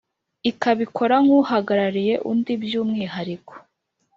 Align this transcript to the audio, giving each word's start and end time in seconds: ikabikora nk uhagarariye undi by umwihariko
ikabikora 0.49 1.15
nk 1.25 1.31
uhagarariye 1.39 2.13
undi 2.31 2.53
by 2.63 2.73
umwihariko 2.81 3.53